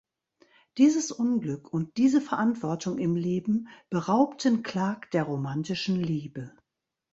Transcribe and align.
Dieses 0.79 1.11
Unglück 1.11 1.71
und 1.71 1.95
diese 1.97 2.21
Verantwortung 2.21 2.97
im 2.97 3.15
Leben 3.15 3.67
beraubten 3.91 4.63
Clark 4.63 5.11
der 5.11 5.21
romantischen 5.25 5.95
Liebe. 6.01 6.55